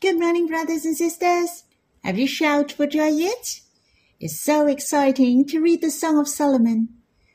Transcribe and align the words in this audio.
Good 0.00 0.20
morning, 0.20 0.46
brothers 0.46 0.84
and 0.84 0.96
sisters. 0.96 1.64
Have 2.04 2.20
you 2.20 2.28
shouted 2.28 2.70
for 2.70 2.86
joy 2.86 3.08
yet? 3.08 3.62
It's 4.20 4.40
so 4.40 4.68
exciting 4.68 5.44
to 5.46 5.60
read 5.60 5.80
the 5.80 5.90
Song 5.90 6.20
of 6.20 6.28
Solomon, 6.28 6.90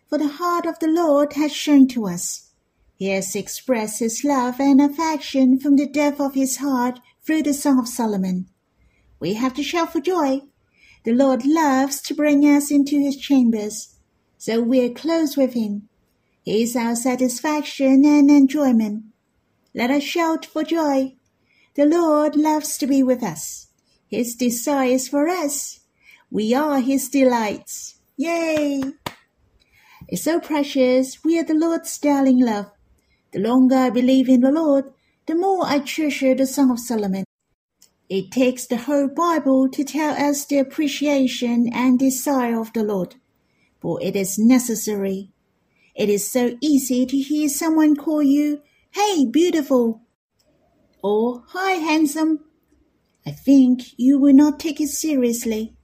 for 0.08 0.18
the 0.18 0.30
heart 0.30 0.66
of 0.66 0.80
the 0.80 0.88
Lord 0.88 1.34
has 1.34 1.54
shown 1.54 1.90
to 1.90 2.06
us. 2.06 2.52
He 2.96 3.10
has 3.10 3.36
expressed 3.36 4.00
his 4.00 4.24
love 4.24 4.62
and 4.62 4.80
affection 4.80 5.60
from 5.60 5.76
the 5.76 5.86
depth 5.86 6.22
of 6.22 6.36
his 6.36 6.58
heart 6.58 7.02
through 7.26 7.44
the 7.44 7.54
Song 7.54 7.80
of 7.80 7.90
Solomon. 7.90 8.48
We 9.20 9.34
have 9.34 9.54
to 9.56 9.64
shout 9.64 9.92
for 9.92 10.00
joy. 10.00 10.44
The 11.04 11.12
Lord 11.12 11.46
loves 11.46 12.02
to 12.04 12.16
bring 12.16 12.44
us 12.44 12.72
into 12.72 12.98
his 12.98 13.18
chambers, 13.18 13.98
so 14.38 14.62
we're 14.62 14.92
close 14.92 15.36
with 15.36 15.54
him. 15.54 15.90
He 16.44 16.64
is 16.64 16.78
our 16.78 16.96
satisfaction 16.96 18.06
and 18.06 18.32
enjoyment. 18.32 19.04
Let 19.74 19.92
us 19.92 20.04
shout 20.04 20.46
for 20.46 20.64
joy. 20.64 21.18
The 21.76 21.86
Lord 21.86 22.36
loves 22.36 22.78
to 22.78 22.88
be 22.88 23.02
with 23.02 23.24
us. 23.24 23.68
His 24.08 24.36
desire 24.36 24.90
is 24.90 25.08
for 25.08 25.28
us. 25.28 25.80
We 26.30 26.54
are 26.54 26.80
his 26.80 27.10
delights. 27.10 28.00
Yay! 28.16 28.84
It's 30.08 30.24
so 30.24 30.40
precious. 30.40 31.24
We 31.24 31.40
are 31.40 31.44
the 31.44 31.56
Lord's 31.56 31.98
darling 31.98 32.40
love. 32.40 32.70
The 33.32 33.40
longer 33.40 33.76
I 33.76 33.90
believe 33.90 34.30
in 34.30 34.42
the 34.42 34.52
Lord, 34.52 34.86
the 35.26 35.34
more 35.34 35.66
I 35.66 35.80
treasure 35.80 36.36
the 36.36 36.46
Song 36.46 36.70
of 36.70 36.80
Solomon. 36.80 37.26
It 38.08 38.32
takes 38.32 38.68
the 38.68 38.78
whole 38.78 39.08
Bible 39.08 39.68
to 39.70 39.84
tell 39.84 40.14
us 40.14 40.46
the 40.46 40.60
appreciation 40.60 41.70
and 41.74 41.98
desire 41.98 42.60
of 42.60 42.72
the 42.74 42.84
Lord, 42.84 43.16
for 43.82 44.00
it 44.04 44.16
is 44.16 44.38
necessary. 44.38 45.32
It 45.96 46.10
is 46.10 46.30
so 46.30 46.56
easy 46.62 47.08
to 47.08 47.18
hear 47.18 47.50
someone 47.50 47.96
call 47.96 48.22
you, 48.22 48.62
Hey, 48.92 49.26
beautiful, 49.26 50.02
or 51.04 51.44
Hi, 51.50 51.74
handsome. 51.74 52.40
I 53.26 53.32
think 53.32 53.94
you 53.98 54.18
will 54.18 54.34
not 54.34 54.60
take 54.60 54.82
it 54.82 54.88
seriously. 54.88 55.76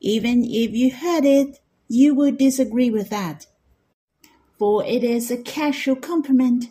Even 0.00 0.44
if 0.44 0.70
you 0.72 0.94
heard 0.94 1.24
it, 1.24 1.58
you 1.88 2.14
would 2.14 2.38
disagree 2.38 2.88
with 2.88 3.10
that. 3.10 3.46
For 4.58 4.84
it 4.84 5.04
is 5.04 5.30
a 5.30 5.36
casual 5.36 5.96
compliment, 5.96 6.66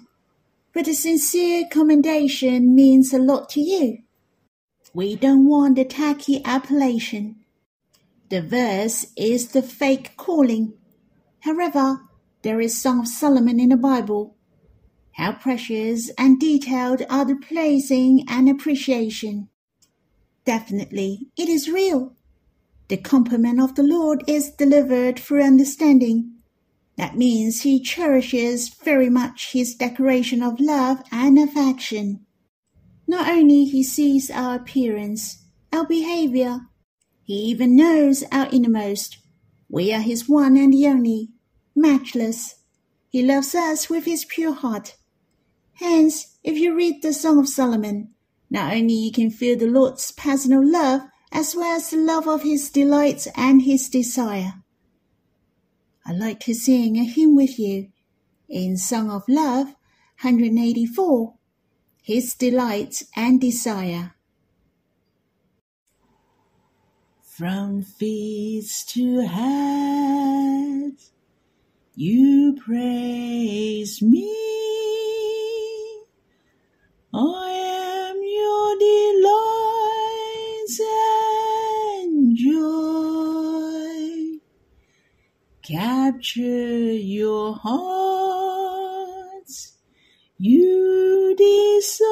but 0.74 0.88
a 0.88 0.94
sincere 0.94 1.66
commendation 1.70 2.74
means 2.74 3.14
a 3.14 3.20
lot 3.20 3.50
to 3.50 3.62
you. 3.62 4.00
We 4.94 5.16
don't 5.16 5.48
want 5.48 5.76
the 5.76 5.86
tacky 5.86 6.42
appellation. 6.44 7.36
The 8.30 8.42
verse 8.42 9.08
is 9.18 9.50
the 9.50 9.62
fake 9.62 10.14
calling. 10.16 10.74
However, 11.42 12.02
there 12.44 12.62
is 12.62 12.82
Song 12.82 13.02
of 13.02 13.08
Solomon 13.08 13.60
in 13.60 13.70
the 13.70 13.78
Bible. 13.78 14.36
How 15.20 15.34
precious 15.34 16.10
and 16.18 16.40
detailed 16.40 17.02
are 17.10 17.26
the 17.26 17.36
placing 17.36 18.24
and 18.30 18.48
appreciation. 18.48 19.50
Definitely, 20.46 21.28
it 21.36 21.50
is 21.50 21.70
real. 21.70 22.16
The 22.88 22.96
compliment 22.96 23.60
of 23.60 23.76
the 23.76 23.84
Lord 23.84 24.24
is 24.28 24.50
delivered 24.52 25.20
through 25.20 25.44
understanding. 25.44 26.36
That 26.96 27.18
means 27.18 27.64
he 27.64 27.82
cherishes 27.82 28.70
very 28.70 29.10
much 29.10 29.52
his 29.52 29.76
declaration 29.76 30.42
of 30.42 30.58
love 30.62 31.02
and 31.12 31.38
affection. 31.38 32.26
Not 33.06 33.30
only 33.30 33.66
he 33.66 33.84
sees 33.84 34.32
our 34.32 34.56
appearance, 34.56 35.44
our 35.74 35.86
behavior, 35.86 36.62
he 37.24 37.34
even 37.34 37.76
knows 37.76 38.24
our 38.32 38.48
innermost. 38.54 39.18
We 39.68 39.92
are 39.92 40.00
his 40.00 40.30
one 40.30 40.56
and 40.56 40.72
the 40.72 40.88
only, 40.88 41.32
matchless. 41.76 42.56
He 43.10 43.22
loves 43.22 43.54
us 43.54 43.90
with 43.90 44.06
his 44.06 44.24
pure 44.24 44.54
heart. 44.54 44.96
Hence, 45.80 46.36
if 46.44 46.58
you 46.58 46.76
read 46.76 47.02
the 47.02 47.14
Song 47.14 47.40
of 47.40 47.48
Solomon, 47.48 48.14
not 48.50 48.74
only 48.74 48.96
you 48.96 49.14
can 49.14 49.32
feel 49.32 49.58
the 49.58 49.66
Lord's 49.66 50.12
personal 50.12 50.62
love, 50.62 51.04
as 51.32 51.56
well 51.56 51.78
as 51.78 51.90
the 51.90 51.98
love 51.98 52.28
of 52.28 52.44
his 52.44 52.70
delights 52.70 53.30
and 53.34 53.62
his 53.62 53.88
desire. 53.88 54.56
I'd 56.06 56.18
like 56.18 56.42
to 56.42 56.54
sing 56.54 56.98
a 56.98 57.06
hymn 57.06 57.34
with 57.34 57.58
you 57.58 57.92
in 58.50 58.76
Song 58.76 59.10
of 59.10 59.24
Love 59.30 59.68
184, 60.22 61.36
His 62.04 62.34
Delights 62.34 63.06
and 63.16 63.40
Desire. 63.40 64.16
From 67.24 67.84
feet 67.84 68.68
to 68.88 69.22
head, 69.22 70.98
you 71.96 72.58
praise 72.66 74.02
me. 74.02 74.89
I 77.22 77.52
am 77.52 78.16
your 78.24 78.80
and 82.02 82.38
joy. 82.38 84.40
Capture 85.62 86.94
your 86.94 87.56
hearts. 87.56 89.74
You 90.38 91.36
desire 91.38 92.09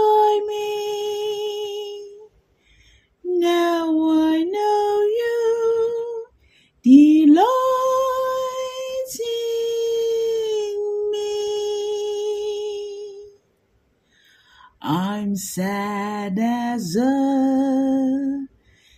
sad 15.57 16.37
as 16.39 16.95
a 16.95 18.45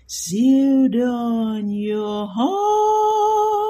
sealed 0.07 0.95
on 0.97 1.69
your 1.69 2.27
heart, 2.27 3.69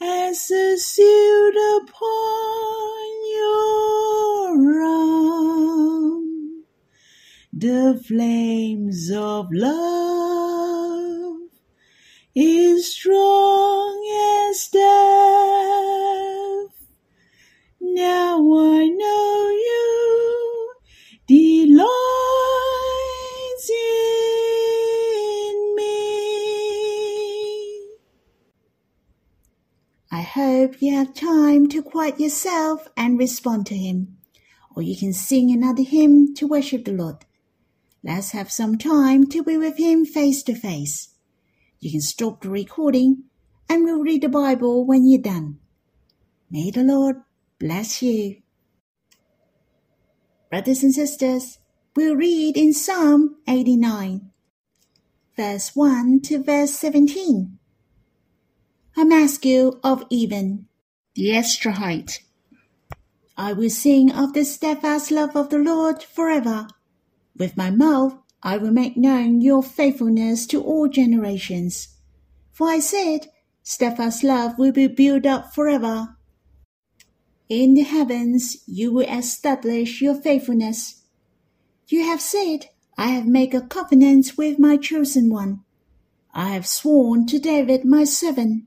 as 0.00 0.50
a 0.50 0.76
sealed 0.76 1.54
upon 1.82 3.06
your 3.38 4.82
arm. 4.82 6.24
The 7.52 8.02
flames 8.08 9.08
of 9.12 9.46
love 9.52 11.36
is 12.34 12.92
strong 12.92 13.23
quiet 32.04 32.20
yourself 32.20 32.86
and 32.98 33.18
respond 33.18 33.64
to 33.64 33.74
him, 33.74 34.18
or 34.76 34.82
you 34.82 34.94
can 34.94 35.14
sing 35.14 35.50
another 35.50 35.82
hymn 35.82 36.34
to 36.34 36.46
worship 36.46 36.84
the 36.84 36.92
Lord. 36.92 37.24
Let's 38.02 38.32
have 38.32 38.52
some 38.52 38.76
time 38.76 39.26
to 39.28 39.42
be 39.42 39.56
with 39.56 39.78
him 39.78 40.04
face 40.04 40.42
to 40.42 40.54
face. 40.54 41.14
You 41.80 41.90
can 41.90 42.02
stop 42.02 42.42
the 42.42 42.50
recording 42.50 43.24
and 43.70 43.84
we'll 43.84 44.02
read 44.02 44.20
the 44.20 44.28
Bible 44.28 44.84
when 44.84 45.08
you're 45.08 45.22
done. 45.22 45.60
May 46.50 46.70
the 46.70 46.82
Lord 46.82 47.22
bless 47.58 48.02
you. 48.02 48.42
Brothers 50.50 50.82
and 50.82 50.92
sisters, 50.92 51.58
we'll 51.96 52.16
read 52.16 52.58
in 52.58 52.74
Psalm 52.74 53.36
89, 53.48 54.30
verse 55.38 55.74
1 55.74 56.20
to 56.24 56.42
verse 56.42 56.72
17. 56.72 57.58
A 58.98 59.04
Maskil 59.06 59.80
of 59.82 60.04
Ethan, 60.10 60.68
the 61.14 61.30
Ezrahite. 61.30 62.20
I 63.36 63.52
will 63.52 63.70
sing 63.70 64.10
of 64.10 64.32
the 64.32 64.44
steadfast 64.44 65.10
love 65.10 65.36
of 65.36 65.50
the 65.50 65.58
Lord 65.58 66.02
forever. 66.02 66.68
With 67.36 67.56
my 67.56 67.70
mouth 67.70 68.16
I 68.42 68.58
will 68.58 68.72
make 68.72 68.96
known 68.96 69.40
your 69.40 69.62
faithfulness 69.62 70.46
to 70.48 70.62
all 70.62 70.88
generations. 70.88 71.88
For 72.52 72.68
I 72.68 72.78
said, 72.78 73.30
steadfast 73.62 74.22
love 74.22 74.58
will 74.58 74.72
be 74.72 74.86
built 74.86 75.24
up 75.24 75.54
forever. 75.54 76.16
In 77.48 77.74
the 77.74 77.82
heavens 77.82 78.62
you 78.66 78.92
will 78.92 79.08
establish 79.08 80.00
your 80.02 80.14
faithfulness. 80.14 81.02
You 81.88 82.04
have 82.04 82.20
said, 82.20 82.70
I 82.98 83.08
have 83.08 83.26
made 83.26 83.54
a 83.54 83.60
covenant 83.60 84.32
with 84.36 84.58
my 84.58 84.76
chosen 84.76 85.30
one. 85.30 85.60
I 86.32 86.50
have 86.50 86.66
sworn 86.66 87.26
to 87.26 87.38
David 87.38 87.84
my 87.84 88.04
servant. 88.04 88.64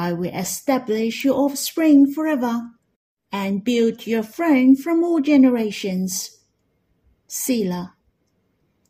I 0.00 0.14
will 0.14 0.34
establish 0.34 1.24
your 1.26 1.36
offspring 1.36 2.10
forever, 2.10 2.70
and 3.30 3.62
build 3.62 4.06
your 4.06 4.22
throne 4.22 4.74
from 4.74 5.04
all 5.04 5.20
generations. 5.20 6.38
Selah. 7.26 7.92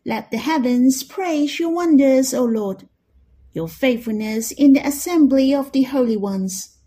Let 0.06 0.30
the 0.30 0.38
heavens 0.38 1.02
praise 1.02 1.58
your 1.58 1.74
wonders, 1.74 2.32
O 2.32 2.44
Lord, 2.44 2.88
your 3.52 3.66
faithfulness 3.66 4.52
in 4.52 4.72
the 4.74 4.86
assembly 4.86 5.52
of 5.52 5.72
the 5.72 5.82
holy 5.82 6.16
ones. 6.16 6.78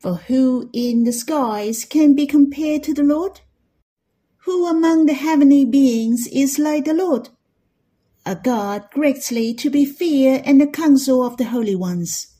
For 0.00 0.16
who 0.28 0.68
in 0.74 1.04
the 1.04 1.12
skies 1.12 1.86
can 1.86 2.14
be 2.14 2.26
compared 2.26 2.82
to 2.82 2.92
the 2.92 3.02
Lord? 3.02 3.40
Who 4.44 4.66
among 4.66 5.06
the 5.06 5.14
heavenly 5.14 5.64
beings 5.64 6.26
is 6.26 6.58
like 6.58 6.84
the 6.84 6.92
Lord? 6.92 7.30
A 8.26 8.36
God 8.36 8.90
greatly 8.92 9.54
to 9.54 9.70
be 9.70 9.86
feared 9.86 10.44
in 10.44 10.58
the 10.58 10.66
council 10.66 11.24
of 11.24 11.38
the 11.38 11.46
holy 11.46 11.74
ones, 11.74 12.35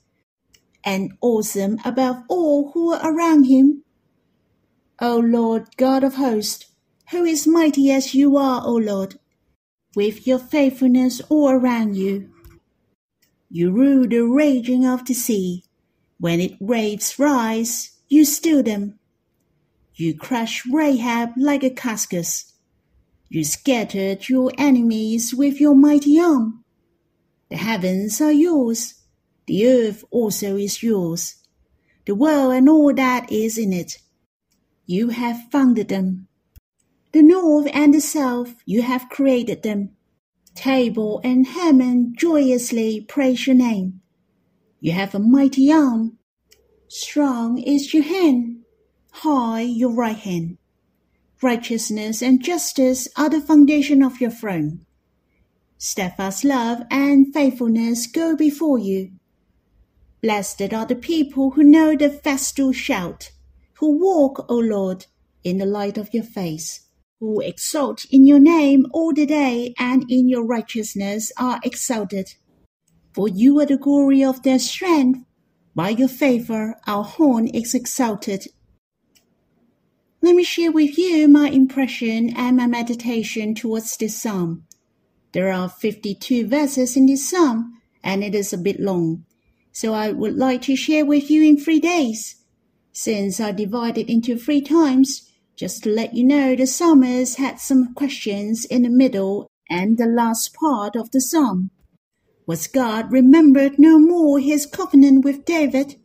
and 0.86 1.12
awesome 1.20 1.78
above 1.84 2.22
all 2.28 2.70
who 2.70 2.92
are 2.94 3.12
around 3.12 3.44
him. 3.44 3.82
O 5.00 5.18
Lord 5.18 5.76
God 5.76 6.04
of 6.04 6.14
hosts, 6.14 6.66
who 7.10 7.24
is 7.24 7.46
mighty 7.46 7.90
as 7.90 8.14
you 8.14 8.36
are, 8.36 8.62
O 8.64 8.76
Lord, 8.76 9.18
with 9.94 10.26
your 10.26 10.38
faithfulness 10.38 11.20
all 11.28 11.50
around 11.50 11.96
you. 11.96 12.30
You 13.50 13.72
rule 13.72 14.06
the 14.08 14.20
raging 14.20 14.86
of 14.86 15.04
the 15.04 15.14
sea. 15.14 15.64
When 16.18 16.40
it 16.40 16.60
waves 16.60 17.18
rise, 17.18 17.90
you 18.08 18.24
still 18.24 18.62
them. 18.62 18.98
You 19.94 20.16
crush 20.16 20.64
Rahab 20.66 21.30
like 21.36 21.64
a 21.64 21.70
cuscus. 21.70 22.52
You 23.28 23.44
scattered 23.44 24.28
your 24.28 24.52
enemies 24.56 25.34
with 25.34 25.60
your 25.60 25.74
mighty 25.74 26.18
arm. 26.20 26.64
The 27.50 27.56
heavens 27.56 28.20
are 28.20 28.32
yours. 28.32 28.95
The 29.46 29.66
earth 29.66 30.04
also 30.10 30.56
is 30.56 30.82
yours. 30.82 31.36
The 32.04 32.14
world 32.14 32.54
and 32.54 32.68
all 32.68 32.92
that 32.94 33.30
is 33.30 33.58
in 33.58 33.72
it. 33.72 33.98
You 34.86 35.08
have 35.10 35.50
founded 35.50 35.88
them. 35.88 36.28
The 37.12 37.22
north 37.22 37.68
and 37.72 37.94
the 37.94 38.00
south, 38.00 38.56
you 38.64 38.82
have 38.82 39.08
created 39.08 39.62
them. 39.62 39.90
Tabor 40.54 41.18
and 41.22 41.46
Hermon 41.46 42.14
joyously 42.16 43.00
praise 43.08 43.46
your 43.46 43.56
name. 43.56 44.00
You 44.80 44.92
have 44.92 45.14
a 45.14 45.18
mighty 45.18 45.72
arm. 45.72 46.18
Strong 46.88 47.58
is 47.58 47.92
your 47.92 48.04
hand. 48.04 48.62
High 49.12 49.62
your 49.62 49.92
right 49.92 50.16
hand. 50.16 50.58
Righteousness 51.42 52.22
and 52.22 52.42
justice 52.42 53.08
are 53.16 53.28
the 53.28 53.40
foundation 53.40 54.02
of 54.02 54.20
your 54.20 54.30
throne. 54.30 54.86
Steadfast 55.78 56.44
love 56.44 56.82
and 56.90 57.32
faithfulness 57.34 58.06
go 58.06 58.34
before 58.34 58.78
you. 58.78 59.15
Blessed 60.22 60.72
are 60.72 60.86
the 60.86 60.96
people 60.96 61.50
who 61.50 61.62
know 61.62 61.96
the 61.96 62.10
festal 62.10 62.72
shout, 62.72 63.30
who 63.74 63.98
walk, 63.98 64.46
O 64.48 64.56
Lord, 64.56 65.06
in 65.44 65.58
the 65.58 65.66
light 65.66 65.98
of 65.98 66.12
your 66.12 66.24
face, 66.24 66.86
who 67.20 67.40
exult 67.40 68.04
in 68.10 68.26
your 68.26 68.40
name 68.40 68.86
all 68.92 69.12
the 69.12 69.26
day 69.26 69.74
and 69.78 70.04
in 70.10 70.28
your 70.28 70.44
righteousness 70.44 71.32
are 71.38 71.60
exalted. 71.62 72.34
For 73.14 73.28
you 73.28 73.60
are 73.60 73.66
the 73.66 73.78
glory 73.78 74.24
of 74.24 74.42
their 74.42 74.58
strength. 74.58 75.24
By 75.74 75.90
your 75.90 76.08
favor, 76.08 76.76
our 76.86 77.04
horn 77.04 77.48
is 77.48 77.74
exalted 77.74 78.46
let 80.26 80.34
me 80.34 80.42
share 80.42 80.72
with 80.72 80.98
you 80.98 81.28
my 81.28 81.50
impression 81.50 82.36
and 82.36 82.56
my 82.56 82.66
meditation 82.66 83.54
towards 83.54 83.96
this 83.96 84.20
psalm. 84.20 84.66
There 85.30 85.52
are 85.52 85.68
52 85.68 86.48
verses 86.48 86.96
in 86.96 87.06
this 87.06 87.30
psalm, 87.30 87.80
and 88.02 88.24
it 88.24 88.34
is 88.34 88.52
a 88.52 88.58
bit 88.58 88.80
long, 88.80 89.24
so 89.76 89.92
I 89.92 90.10
would 90.10 90.38
like 90.38 90.62
to 90.62 90.74
share 90.74 91.04
with 91.04 91.30
you 91.30 91.44
in 91.44 91.58
three 91.58 91.80
days. 91.80 92.36
Since 92.92 93.38
I 93.40 93.52
divided 93.52 94.08
into 94.08 94.38
three 94.38 94.62
times, 94.62 95.30
just 95.54 95.82
to 95.82 95.90
let 95.90 96.14
you 96.14 96.24
know, 96.24 96.56
the 96.56 96.66
psalmist 96.66 97.36
had 97.36 97.60
some 97.60 97.92
questions 97.92 98.64
in 98.64 98.84
the 98.84 98.88
middle 98.88 99.50
and 99.68 99.98
the 99.98 100.06
last 100.06 100.54
part 100.54 100.96
of 100.96 101.10
the 101.10 101.20
psalm. 101.20 101.72
Was 102.46 102.66
God 102.68 103.12
remembered 103.12 103.78
no 103.78 103.98
more 103.98 104.38
his 104.38 104.64
covenant 104.64 105.26
with 105.26 105.44
David? 105.44 105.96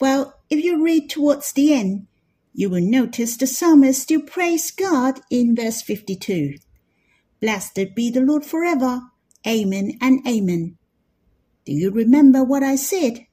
Well, 0.00 0.34
if 0.50 0.64
you 0.64 0.82
read 0.82 1.08
towards 1.08 1.52
the 1.52 1.72
end, 1.72 2.08
you 2.52 2.68
will 2.70 2.82
notice 2.82 3.36
the 3.36 3.46
psalmist 3.46 4.02
still 4.02 4.22
praise 4.22 4.72
God 4.72 5.20
in 5.30 5.54
verse 5.54 5.80
52. 5.80 6.56
Blessed 7.40 7.94
be 7.94 8.10
the 8.10 8.20
Lord 8.20 8.44
forever. 8.44 9.02
Amen 9.46 9.92
and 10.00 10.26
amen. 10.26 10.76
Do 11.64 11.72
you 11.72 11.90
remember 11.90 12.42
what 12.42 12.62
I 12.62 12.76
said? 12.76 13.26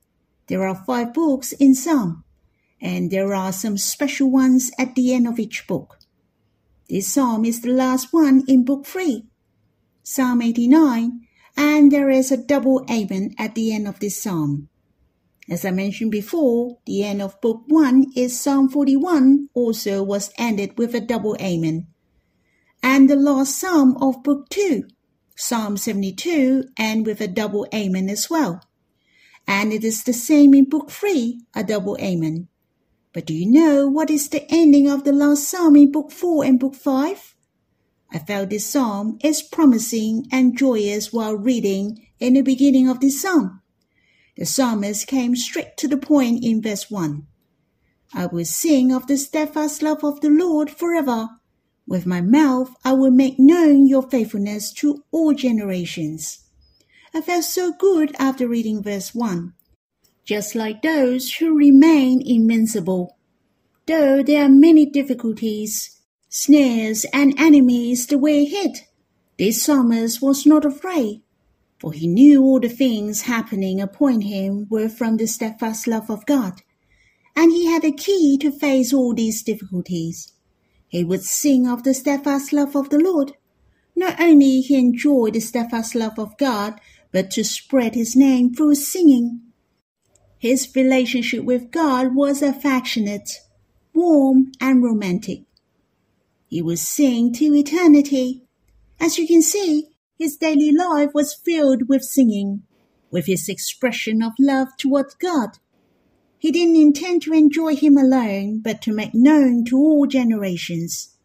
There 0.48 0.68
are 0.68 0.84
five 0.86 1.14
books 1.14 1.52
in 1.54 1.76
Psalm, 1.76 2.24
and 2.82 3.12
there 3.12 3.34
are 3.34 3.52
some 3.52 3.78
special 3.78 4.30
ones 4.30 4.72
at 4.78 4.96
the 4.96 5.14
end 5.14 5.28
of 5.28 5.40
each 5.40 5.68
book. 5.68 6.00
This 6.90 7.08
psalm 7.08 7.44
is 7.44 7.62
the 7.62 7.72
last 7.72 8.14
one 8.14 8.44
in 8.48 8.64
book 8.64 8.86
3, 8.86 9.26
Psalm 10.04 10.42
89, 10.42 11.22
and 11.58 11.92
there 11.92 12.10
is 12.10 12.32
a 12.32 12.38
double 12.38 12.86
amen 12.90 13.34
at 13.38 13.56
the 13.56 13.74
end 13.74 13.88
of 13.88 14.00
this 14.00 14.22
psalm. 14.22 14.70
As 15.50 15.64
I 15.64 15.72
mentioned 15.72 16.12
before, 16.12 16.78
the 16.86 17.04
end 17.04 17.22
of 17.22 17.40
Book 17.40 17.64
1 17.68 18.08
is 18.18 18.38
Psalm 18.38 18.68
41 18.68 19.48
also 19.54 20.04
was 20.04 20.30
ended 20.38 20.78
with 20.78 20.94
a 20.94 21.00
double 21.00 21.38
amen. 21.40 21.88
And 22.84 23.10
the 23.10 23.16
last 23.16 23.58
Psalm 23.58 23.96
of 24.02 24.24
Book 24.24 24.50
2, 24.50 24.84
Psalm 25.40 25.78
72, 25.78 26.66
and 26.80 27.06
with 27.06 27.22
a 27.22 27.28
double 27.28 27.68
amen 27.72 28.10
as 28.10 28.28
well. 28.28 28.64
And 29.48 29.72
it 29.72 29.84
is 29.84 30.04
the 30.04 30.12
same 30.12 30.56
in 30.56 30.68
Book 30.68 30.90
3, 30.90 31.42
a 31.56 31.64
double 31.64 31.96
amen. 32.02 32.48
But 33.14 33.28
do 33.28 33.36
you 33.36 33.46
know 33.46 33.88
what 33.88 34.10
is 34.10 34.30
the 34.30 34.46
ending 34.50 34.90
of 34.90 35.04
the 35.04 35.14
last 35.14 35.48
Psalm 35.48 35.76
in 35.76 35.92
Book 35.92 36.12
4 36.12 36.44
and 36.44 36.60
Book 36.60 36.74
5? 36.74 37.36
I 38.12 38.20
felt 38.20 38.50
this 38.50 38.66
psalm 38.66 39.20
is 39.24 39.44
promising 39.44 40.28
and 40.32 40.58
joyous 40.58 41.14
while 41.14 41.36
reading 41.36 42.08
in 42.20 42.34
the 42.34 42.42
beginning 42.42 42.90
of 42.90 43.00
this 43.00 43.22
psalm. 43.22 43.62
The 44.38 44.46
psalmist 44.46 45.06
came 45.06 45.36
straight 45.36 45.78
to 45.78 45.88
the 45.88 45.98
point 45.98 46.44
in 46.44 46.64
verse 46.64 46.90
1. 46.90 47.28
I 48.14 48.26
will 48.26 48.46
sing 48.46 48.92
of 48.92 49.06
the 49.06 49.18
steadfast 49.18 49.84
love 49.84 50.04
of 50.04 50.22
the 50.22 50.30
Lord 50.30 50.72
forever. 50.72 51.30
With 51.88 52.06
my 52.06 52.22
mouth 52.22 52.76
I 52.84 52.94
will 52.94 53.12
make 53.12 53.40
known 53.40 53.88
your 53.88 54.04
faithfulness 54.04 54.72
to 54.74 55.04
all 55.12 55.34
generations. 55.34 56.40
I 57.14 57.22
felt 57.22 57.46
so 57.46 57.72
good 57.72 58.16
after 58.20 58.48
reading 58.48 58.84
verse 58.84 59.16
1. 59.16 59.54
Just 60.26 60.54
like 60.54 60.82
those 60.82 61.36
who 61.36 61.58
remain 61.58 62.22
invincible. 62.24 63.18
Though 63.86 64.22
there 64.22 64.44
are 64.44 64.50
many 64.50 64.86
difficulties, 64.86 66.02
snares, 66.28 67.06
and 67.14 67.34
enemies 67.40 68.06
the 68.08 68.18
way 68.18 68.44
ahead, 68.46 68.82
this 69.40 69.64
psalmist 69.64 70.22
was 70.22 70.46
not 70.46 70.66
afraid 70.66 71.22
for 71.80 71.94
he 71.94 72.08
knew 72.08 72.44
all 72.44 72.60
the 72.60 72.70
things 72.70 73.24
happening 73.24 73.80
upon 73.80 74.22
him 74.22 74.68
were 74.70 74.90
from 74.90 75.18
the 75.18 75.28
steadfast 75.28 75.88
love 75.88 76.10
of 76.10 76.26
God, 76.26 76.62
and 77.36 77.52
he 77.52 77.68
had 77.68 77.84
a 77.86 77.92
key 77.92 78.38
to 78.40 78.52
face 78.52 78.94
all 78.94 79.14
these 79.14 79.44
difficulties. 79.44 80.34
He 80.88 81.04
would 81.04 81.24
sing 81.24 81.68
of 81.68 81.84
the 81.84 81.94
steadfast 81.94 82.54
love 82.54 82.76
of 82.76 82.90
the 82.90 83.00
Lord. 83.00 83.34
Not 83.96 84.20
only 84.22 84.62
he 84.62 84.76
enjoyed 84.76 85.34
the 85.34 85.40
steadfast 85.40 85.96
love 85.96 86.18
of 86.18 86.38
God, 86.38 86.80
but 87.12 87.32
to 87.32 87.44
spread 87.44 87.96
his 87.96 88.16
name 88.16 88.54
through 88.54 88.76
singing. 88.76 89.42
His 90.38 90.70
relationship 90.76 91.44
with 91.44 91.72
God 91.72 92.16
was 92.16 92.42
affectionate, 92.42 93.42
warm, 93.94 94.52
and 94.62 94.84
romantic. 94.84 95.44
He 96.48 96.62
would 96.62 96.80
sing 96.80 97.34
to 97.34 97.56
eternity. 97.56 98.44
As 99.00 99.18
you 99.18 99.28
can 99.28 99.42
see, 99.42 99.90
his 100.18 100.38
daily 100.38 100.72
life 100.72 101.10
was 101.14 101.34
filled 101.34 101.90
with 101.90 102.04
singing, 102.04 102.64
with 103.12 103.26
his 103.26 103.50
expression 103.50 104.24
of 104.24 104.34
love 104.40 104.70
toward 104.78 105.08
God. 105.20 105.58
He 106.40 106.52
didn't 106.52 106.76
intend 106.76 107.24
to 107.24 107.34
enjoy 107.34 107.76
him 107.76 107.98
alone, 107.98 108.60
but 108.60 108.82
to 108.84 108.94
make 108.94 109.14
known 109.14 109.66
to 109.66 109.78
all 109.78 110.06
generations. 110.06 111.16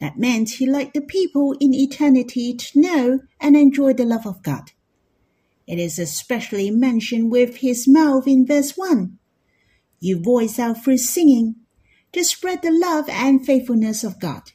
That 0.00 0.18
meant 0.18 0.50
he 0.50 0.66
liked 0.66 0.94
the 0.94 1.00
people 1.00 1.54
in 1.60 1.74
eternity 1.74 2.54
to 2.54 2.80
know 2.80 3.20
and 3.40 3.56
enjoy 3.56 3.92
the 3.94 4.04
love 4.04 4.26
of 4.26 4.42
God. 4.42 4.72
It 5.66 5.78
is 5.78 5.98
especially 5.98 6.70
mentioned 6.70 7.30
with 7.30 7.56
his 7.56 7.88
mouth 7.88 8.26
in 8.26 8.46
verse 8.46 8.76
1. 8.76 9.18
You 10.00 10.22
voice 10.22 10.58
out 10.58 10.84
through 10.84 10.98
singing 10.98 11.56
to 12.12 12.24
spread 12.24 12.62
the 12.62 12.70
love 12.70 13.08
and 13.08 13.44
faithfulness 13.44 14.04
of 14.04 14.20
God. 14.20 14.52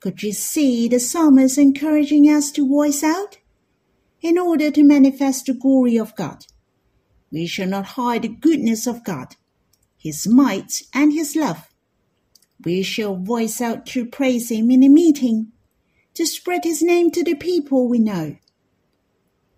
Could 0.00 0.22
you 0.22 0.32
see 0.32 0.88
the 0.88 1.00
psalmist 1.00 1.58
encouraging 1.58 2.24
us 2.24 2.50
to 2.52 2.68
voice 2.68 3.02
out? 3.02 3.38
In 4.20 4.38
order 4.38 4.70
to 4.70 4.82
manifest 4.82 5.46
the 5.46 5.54
glory 5.54 5.96
of 5.96 6.14
God. 6.16 6.44
We 7.30 7.46
shall 7.46 7.68
not 7.68 7.86
hide 7.86 8.22
the 8.22 8.28
goodness 8.28 8.86
of 8.86 9.04
God, 9.04 9.36
His 9.96 10.26
might, 10.26 10.82
and 10.94 11.12
His 11.12 11.36
love. 11.36 11.68
We 12.64 12.82
shall 12.82 13.16
voice 13.16 13.60
out 13.60 13.86
to 13.86 14.06
praise 14.06 14.50
Him 14.50 14.70
in 14.70 14.82
a 14.82 14.88
meeting, 14.88 15.52
to 16.14 16.26
spread 16.26 16.64
His 16.64 16.82
name 16.82 17.10
to 17.12 17.22
the 17.22 17.34
people 17.34 17.88
we 17.88 17.98
know. 17.98 18.36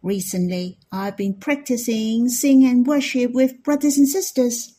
Recently, 0.02 0.78
I've 0.90 1.16
been 1.16 1.34
practicing 1.34 2.28
sing 2.28 2.64
and 2.64 2.86
worship 2.86 3.32
with 3.32 3.62
brothers 3.62 3.98
and 3.98 4.08
sisters. 4.08 4.74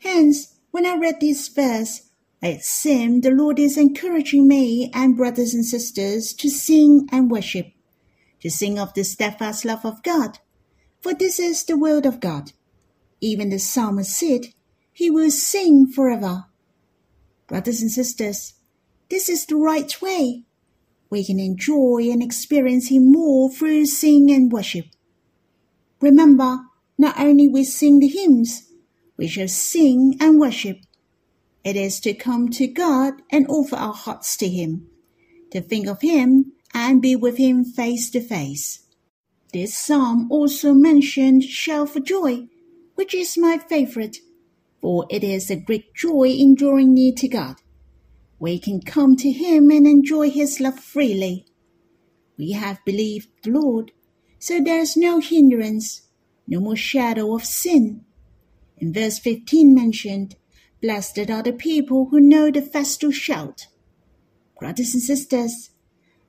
Hence, 0.00 0.54
when 0.70 0.84
I 0.84 0.96
read 0.96 1.20
this 1.20 1.48
verse, 1.48 2.10
it 2.42 2.62
seemed 2.62 3.22
the 3.22 3.30
Lord 3.30 3.58
is 3.58 3.78
encouraging 3.78 4.48
me 4.48 4.90
and 4.92 5.16
brothers 5.16 5.54
and 5.54 5.64
sisters 5.64 6.34
to 6.34 6.50
sing 6.50 7.08
and 7.12 7.30
worship, 7.30 7.68
to 8.40 8.50
sing 8.50 8.78
of 8.78 8.92
the 8.94 9.04
steadfast 9.04 9.64
love 9.64 9.84
of 9.84 10.02
God, 10.02 10.38
for 11.02 11.12
this 11.12 11.40
is 11.40 11.64
the 11.64 11.76
word 11.76 12.06
of 12.06 12.20
God. 12.20 12.52
Even 13.20 13.50
the 13.50 13.58
psalmist 13.58 14.16
said, 14.16 14.46
He 14.92 15.10
will 15.10 15.30
sing 15.30 15.86
forever. 15.86 16.46
Brothers 17.48 17.82
and 17.82 17.90
sisters, 17.90 18.54
this 19.10 19.28
is 19.28 19.44
the 19.44 19.56
right 19.56 20.00
way. 20.00 20.44
We 21.10 21.24
can 21.24 21.38
enjoy 21.38 22.08
and 22.10 22.22
experience 22.22 22.88
Him 22.88 23.10
more 23.10 23.50
through 23.50 23.86
sing 23.86 24.30
and 24.30 24.50
worship. 24.50 24.86
Remember, 26.00 26.60
not 26.96 27.18
only 27.18 27.48
we 27.48 27.64
sing 27.64 27.98
the 27.98 28.08
hymns, 28.08 28.70
we 29.16 29.26
shall 29.26 29.48
sing 29.48 30.16
and 30.20 30.38
worship. 30.38 30.78
It 31.64 31.76
is 31.76 32.00
to 32.00 32.14
come 32.14 32.48
to 32.50 32.66
God 32.66 33.14
and 33.30 33.46
offer 33.48 33.76
our 33.76 33.92
hearts 33.92 34.36
to 34.38 34.48
Him, 34.48 34.86
to 35.50 35.60
think 35.60 35.86
of 35.86 36.00
Him 36.00 36.52
and 36.72 37.02
be 37.02 37.16
with 37.16 37.38
Him 37.38 37.64
face 37.64 38.08
to 38.10 38.20
face. 38.20 38.81
This 39.52 39.78
psalm 39.78 40.32
also 40.32 40.72
mentions 40.72 41.44
shout 41.44 41.90
for 41.90 42.00
joy, 42.00 42.48
which 42.94 43.14
is 43.14 43.36
my 43.36 43.58
favorite, 43.58 44.16
for 44.80 45.06
it 45.10 45.22
is 45.22 45.50
a 45.50 45.56
great 45.56 45.94
joy 45.94 46.28
in 46.28 46.54
drawing 46.54 46.94
near 46.94 47.12
to 47.18 47.28
God. 47.28 47.56
We 48.38 48.58
can 48.58 48.80
come 48.80 49.14
to 49.16 49.30
Him 49.30 49.70
and 49.70 49.86
enjoy 49.86 50.30
His 50.30 50.58
love 50.58 50.80
freely. 50.80 51.44
We 52.38 52.52
have 52.52 52.84
believed 52.86 53.28
the 53.42 53.50
Lord, 53.50 53.92
so 54.38 54.58
there 54.58 54.80
is 54.80 54.96
no 54.96 55.20
hindrance, 55.20 56.08
no 56.46 56.58
more 56.58 56.76
shadow 56.76 57.34
of 57.34 57.44
sin. 57.44 58.06
In 58.78 58.92
verse 58.92 59.18
15 59.18 59.74
mentioned, 59.74 60.36
Blessed 60.80 61.30
are 61.30 61.42
the 61.42 61.52
people 61.52 62.06
who 62.06 62.20
know 62.20 62.50
the 62.50 62.62
festal 62.62 63.10
shout. 63.12 63.66
Brothers 64.58 64.94
and 64.94 65.02
sisters, 65.02 65.70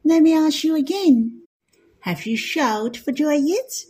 let 0.03 0.21
me 0.21 0.33
ask 0.33 0.63
you 0.65 0.75
again. 0.75 1.42
Have 2.03 2.25
you 2.25 2.35
shouted 2.35 3.01
for 3.01 3.13
joy 3.13 3.35
yet? 3.35 3.85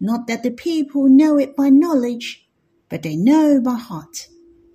Not 0.00 0.28
that 0.28 0.44
the 0.44 0.52
people 0.52 1.08
know 1.08 1.36
it 1.36 1.56
by 1.56 1.68
knowledge, 1.68 2.46
but 2.88 3.02
they 3.02 3.16
know 3.16 3.60
by 3.60 3.74
heart, 3.74 4.28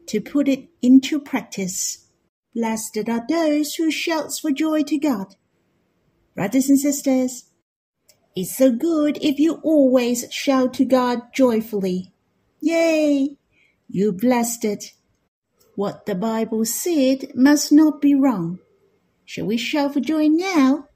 to 0.07 0.19
put 0.19 0.49
it 0.49 0.67
into 0.81 1.21
practice. 1.21 2.09
Blessed 2.53 3.07
are 3.07 3.25
those 3.29 3.75
who 3.75 3.89
shout 3.89 4.29
for 4.41 4.51
joy 4.51 4.83
to 4.83 4.97
God. 4.97 5.37
Brothers 6.35 6.67
and 6.67 6.77
sisters, 6.77 7.45
it's 8.35 8.57
so 8.57 8.73
good 8.73 9.19
if 9.21 9.39
you 9.39 9.53
always 9.63 10.25
shout 10.29 10.73
to 10.73 10.83
God 10.83 11.33
joyfully. 11.33 12.11
Yay! 12.59 13.37
You 13.87 14.11
blessed 14.11 14.65
it. 14.65 14.91
What 15.75 16.05
the 16.05 16.15
Bible 16.15 16.65
said 16.65 17.31
must 17.35 17.71
not 17.71 18.01
be 18.01 18.13
wrong. 18.13 18.59
Shall 19.23 19.45
we 19.45 19.55
shout 19.55 19.93
for 19.93 20.01
joy 20.01 20.27
now? 20.27 20.89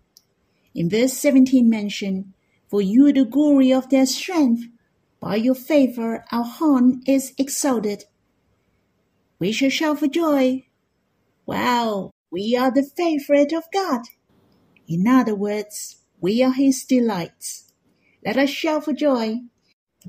In 0.75 0.89
verse 0.89 1.13
17 1.13 1.69
mentioned, 1.69 2.33
For 2.69 2.81
you 2.81 3.11
the 3.11 3.25
glory 3.25 3.73
of 3.73 3.89
their 3.89 4.05
strength. 4.05 4.63
By 5.19 5.35
your 5.35 5.55
favor 5.55 6.23
our 6.31 6.45
horn 6.45 7.01
is 7.05 7.33
exalted. 7.37 8.05
We 9.37 9.51
shall 9.51 9.69
shout 9.69 9.99
for 9.99 10.07
joy. 10.07 10.65
Wow, 11.45 12.11
we 12.31 12.55
are 12.55 12.71
the 12.71 12.83
favorite 12.83 13.51
of 13.53 13.63
God. 13.73 14.01
In 14.87 15.07
other 15.07 15.35
words, 15.35 15.97
we 16.21 16.43
are 16.43 16.53
his 16.53 16.83
delights. 16.83 17.71
Let 18.25 18.37
us 18.37 18.49
shout 18.49 18.85
for 18.85 18.93
joy. 18.93 19.39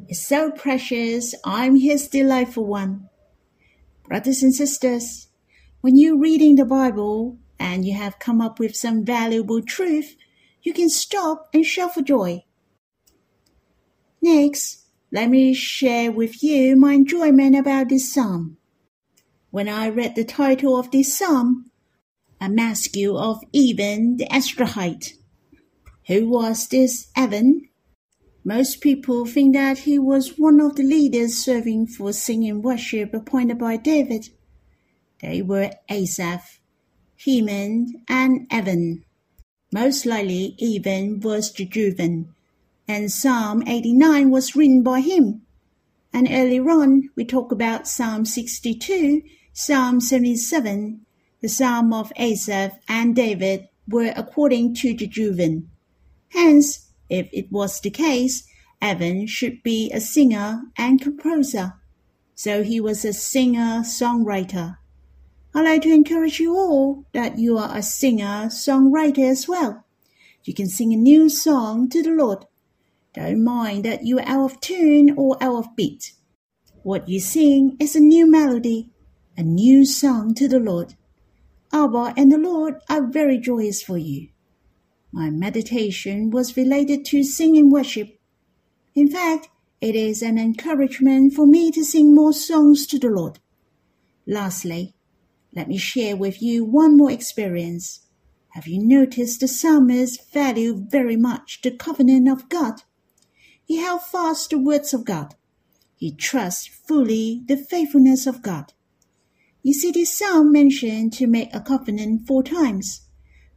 It's 0.09 0.26
so 0.26 0.50
precious. 0.50 1.35
I'm 1.45 1.76
his 1.76 2.09
delightful 2.09 2.67
one. 2.67 3.09
Brothers 4.07 4.43
and 4.43 4.55
sisters, 4.55 5.29
when 5.81 5.97
you're 5.97 6.19
reading 6.19 6.57
the 6.57 6.64
Bible 6.64 7.38
and 7.59 7.85
you 7.85 7.95
have 7.95 8.19
come 8.19 8.40
up 8.40 8.59
with 8.59 8.76
some 8.76 9.05
valuable 9.05 9.62
truth, 9.62 10.17
you 10.62 10.73
can 10.73 10.88
stop 10.88 11.49
and 11.52 11.64
shout 11.64 11.95
for 11.95 12.02
joy. 12.02 12.45
Next, 14.23 14.85
let 15.12 15.31
me 15.31 15.55
share 15.55 16.12
with 16.12 16.43
you 16.43 16.76
my 16.76 16.93
enjoyment 16.93 17.57
about 17.57 17.88
this 17.88 18.12
psalm. 18.12 18.59
When 19.50 19.69
I 19.69 19.88
read 19.88 20.14
the 20.14 20.25
title 20.25 20.79
of 20.79 20.90
this 20.90 21.17
psalm, 21.17 21.71
a 22.40 22.49
maskil 22.49 23.19
of 23.19 23.43
Ethan 23.52 24.17
the 24.17 24.26
Ezrahite. 24.26 25.14
Who 26.07 26.29
was 26.29 26.69
this 26.69 27.09
Ethan? 27.17 27.69
Most 28.45 28.81
people 28.81 29.26
think 29.26 29.55
that 29.55 29.81
he 29.81 29.99
was 29.99 30.38
one 30.38 30.61
of 30.61 30.76
the 30.76 30.83
leaders 30.83 31.35
serving 31.35 31.88
for 31.88 32.12
singing 32.12 32.62
worship 32.62 33.12
appointed 33.12 33.59
by 33.59 33.76
David. 33.76 34.31
They 35.21 35.43
were 35.43 35.71
Asaph, 35.90 36.61
Heman, 37.17 38.02
and 38.09 38.47
Ethan. 38.50 39.05
Most 39.72 40.04
likely, 40.04 40.56
was 41.22 41.52
Jeduthun, 41.52 42.26
and 42.88 43.10
Psalm 43.10 43.62
89 43.68 44.30
was 44.30 44.56
written 44.56 44.82
by 44.82 45.00
him. 45.00 45.42
And 46.12 46.26
earlier 46.28 46.68
on, 46.70 47.10
we 47.14 47.24
talk 47.24 47.52
about 47.52 47.86
Psalm 47.86 48.24
62, 48.24 49.22
Psalm 49.52 50.00
77, 50.00 51.06
the 51.40 51.48
Psalm 51.48 51.92
of 51.92 52.12
Asaph 52.16 52.80
and 52.88 53.14
David 53.14 53.68
were 53.86 54.12
according 54.16 54.74
to 54.74 54.92
Jeduthun. 54.94 55.68
Hence, 56.30 56.88
if 57.08 57.28
it 57.32 57.52
was 57.52 57.80
the 57.80 57.90
case, 57.90 58.42
Ethan 58.82 59.28
should 59.28 59.62
be 59.62 59.92
a 59.92 60.00
singer 60.00 60.62
and 60.76 61.00
composer. 61.00 61.74
So 62.34 62.64
he 62.64 62.80
was 62.80 63.04
a 63.04 63.12
singer 63.12 63.82
songwriter. 63.84 64.78
I'd 65.52 65.64
like 65.64 65.83
to 65.83 65.92
encourage 65.92 66.38
you 66.38 66.54
all 66.54 67.04
that 67.12 67.38
you 67.38 67.59
are 67.59 67.76
a 67.76 67.83
singer 67.83 68.47
songwriter 68.47 69.28
as 69.28 69.49
well. 69.49 69.85
You 70.45 70.54
can 70.54 70.69
sing 70.69 70.92
a 70.92 70.97
new 70.97 71.28
song 71.28 71.88
to 71.90 72.02
the 72.02 72.11
Lord. 72.11 72.47
Don't 73.14 73.42
mind 73.42 73.85
that 73.85 74.04
you 74.04 74.19
are 74.19 74.28
out 74.28 74.52
of 74.52 74.61
tune 74.61 75.14
or 75.16 75.37
out 75.42 75.57
of 75.57 75.76
beat. 75.76 76.12
What 76.83 77.09
you 77.09 77.19
sing 77.19 77.76
is 77.80 77.97
a 77.97 78.00
new 78.00 78.30
melody, 78.30 78.90
a 79.37 79.42
new 79.42 79.85
song 79.85 80.35
to 80.35 80.47
the 80.47 80.61
Lord. 80.61 80.95
Abba 81.73 82.14
and 82.16 82.30
the 82.30 82.38
Lord 82.38 82.76
are 82.88 83.07
very 83.07 83.38
joyous 83.38 83.83
for 83.83 83.99
you. 83.99 84.28
My 85.12 85.30
meditation 85.30 86.30
was 86.30 86.57
related 86.57 87.04
to 87.07 87.25
singing 87.25 87.71
worship. 87.71 88.21
In 88.95 89.09
fact, 89.09 89.49
it 89.80 89.97
is 89.97 90.23
an 90.23 90.38
encouragement 90.38 91.35
for 91.35 91.47
me 91.47 91.73
to 91.73 91.85
sing 91.85 92.14
more 92.14 92.33
songs 92.33 92.87
to 92.87 92.99
the 92.99 93.11
Lord. 93.11 93.40
Lastly, 94.26 94.95
let 95.54 95.69
me 95.69 95.76
share 95.76 96.16
with 96.16 96.40
you 96.40 96.64
one 96.64 96.97
more 96.97 97.11
experience. 97.11 98.07
Have 98.50 98.66
you 98.66 98.85
noticed 98.85 99.40
the 99.40 99.49
psalmist 99.49 100.33
valued 100.33 100.90
very 100.90 101.16
much 101.16 101.61
the 101.62 101.71
covenant 101.71 102.28
of 102.28 102.49
God? 102.49 102.83
He 103.64 103.76
held 103.76 104.02
fast 104.02 104.50
the 104.50 104.59
words 104.59 104.92
of 104.92 105.04
God. 105.04 105.35
He 105.97 106.12
trusts 106.12 106.66
fully 106.66 107.42
the 107.47 107.57
faithfulness 107.57 108.26
of 108.26 108.42
God. 108.42 108.73
You 109.62 109.75
see 109.75 109.90
this 109.90 110.16
psalm 110.16 110.52
mentioned 110.52 111.12
to 111.14 111.26
make 111.26 111.54
a 111.54 111.61
covenant 111.61 112.26
four 112.26 112.42
times 112.42 113.02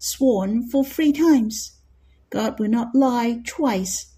sworn 0.03 0.67
for 0.67 0.83
three 0.83 1.13
times. 1.13 1.79
God 2.29 2.59
will 2.59 2.69
not 2.69 2.93
lie 2.93 3.41
twice. 3.45 4.13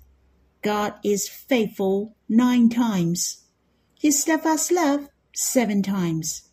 God 0.64 0.96
is 1.04 1.30
faithful 1.30 2.16
nine 2.28 2.70
times. 2.70 3.44
His 4.00 4.20
steadfast 4.20 4.72
love 4.72 5.10
seven 5.36 5.84
times. 5.84 6.50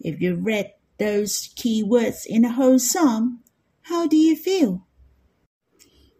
If 0.00 0.20
you 0.20 0.34
read 0.34 0.72
those 0.98 1.50
key 1.56 1.82
words 1.82 2.26
in 2.26 2.42
the 2.42 2.52
whole 2.52 2.78
psalm, 2.78 3.40
how 3.82 4.06
do 4.06 4.16
you 4.16 4.36
feel? 4.36 4.86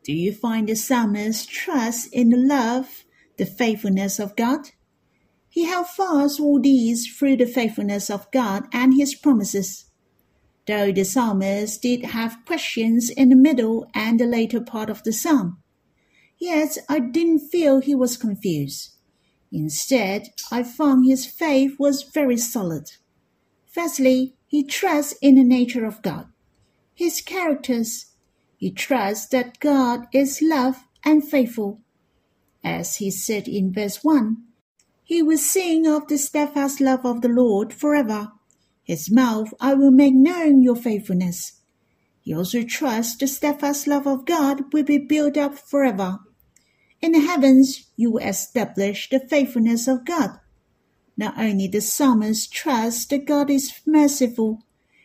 Do 0.04 0.12
you 0.12 0.32
find 0.32 0.68
the 0.68 0.76
psalmist 0.76 1.50
trust 1.50 2.12
in 2.12 2.30
the 2.30 2.36
love, 2.36 3.04
the 3.36 3.46
faithfulness 3.46 4.18
of 4.18 4.36
God? 4.36 4.70
He 5.48 5.64
held 5.64 5.88
fast 5.88 6.40
all 6.40 6.60
these 6.60 7.06
through 7.06 7.36
the 7.36 7.46
faithfulness 7.46 8.10
of 8.10 8.30
God 8.30 8.64
and 8.72 8.94
his 8.94 9.14
promises 9.14 9.90
though 10.70 10.92
the 10.92 11.04
psalmist 11.04 11.82
did 11.82 12.04
have 12.04 12.44
questions 12.46 13.10
in 13.10 13.28
the 13.30 13.36
middle 13.36 13.90
and 13.92 14.20
the 14.20 14.24
later 14.24 14.60
part 14.60 14.88
of 14.88 15.02
the 15.02 15.12
psalm. 15.12 15.58
Yet 16.38 16.78
I 16.88 17.00
didn't 17.00 17.50
feel 17.50 17.80
he 17.80 17.94
was 17.94 18.16
confused. 18.16 18.90
Instead, 19.50 20.28
I 20.52 20.62
found 20.62 21.06
his 21.06 21.26
faith 21.26 21.74
was 21.78 22.04
very 22.04 22.36
solid. 22.36 22.92
Firstly, 23.70 24.34
he 24.46 24.64
trusts 24.64 25.14
in 25.22 25.36
the 25.36 25.44
nature 25.44 25.84
of 25.84 26.02
God, 26.02 26.26
his 26.94 27.20
characters. 27.20 28.06
He 28.56 28.70
trusts 28.70 29.26
that 29.28 29.60
God 29.60 30.06
is 30.12 30.42
love 30.42 30.84
and 31.04 31.26
faithful. 31.26 31.80
As 32.62 32.96
he 32.96 33.10
said 33.10 33.48
in 33.48 33.72
verse 33.72 34.04
1, 34.04 34.36
he 35.02 35.22
will 35.22 35.38
sing 35.38 35.86
of 35.86 36.08
the 36.08 36.18
steadfast 36.18 36.80
love 36.80 37.06
of 37.06 37.22
the 37.22 37.28
Lord 37.28 37.72
forever 37.72 38.32
his 38.90 39.08
mouth 39.08 39.54
I 39.60 39.74
will 39.74 39.92
make 39.92 40.14
known 40.14 40.62
your 40.62 40.74
faithfulness. 40.74 41.60
He 42.22 42.34
also 42.34 42.64
trusts 42.64 43.16
the 43.16 43.28
steadfast 43.28 43.86
love 43.86 44.04
of 44.04 44.26
God 44.26 44.72
will 44.72 44.82
be 44.82 44.98
built 44.98 45.36
up 45.36 45.56
forever. 45.56 46.18
In 47.00 47.12
the 47.12 47.20
heavens 47.20 47.86
you 47.94 48.10
will 48.10 48.26
establish 48.26 49.08
the 49.08 49.20
faithfulness 49.20 49.86
of 49.86 50.04
God. 50.04 50.40
Not 51.20 51.38
only 51.38 51.66
the 51.66 51.82
psalmist 51.82 52.50
trusts 52.50 53.04
that 53.08 53.26
God 53.26 53.50
is 53.50 53.82
merciful, 53.84 54.62